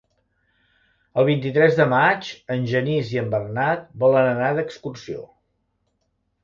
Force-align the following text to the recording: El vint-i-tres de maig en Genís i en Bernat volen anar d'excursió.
El 1.23 1.27
vint-i-tres 1.27 1.77
de 1.81 1.87
maig 1.91 2.31
en 2.57 2.65
Genís 2.73 3.13
i 3.17 3.21
en 3.25 3.31
Bernat 3.37 3.87
volen 4.07 4.35
anar 4.35 4.53
d'excursió. 4.61 5.29